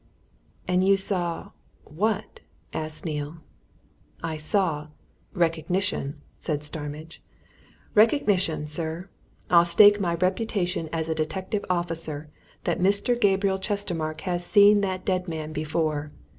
[0.67, 1.51] "And you saw
[1.83, 2.39] what?"
[2.73, 3.37] asked Neale.
[4.23, 4.87] "I saw
[5.35, 7.21] Recognition!" said Starmidge.
[7.93, 9.09] "Recognition, sir!
[9.51, 12.31] I'll stake my reputation as a detective officer
[12.63, 13.13] that Mr.
[13.13, 16.11] Gabriel Chestermarke has seen that dead man before.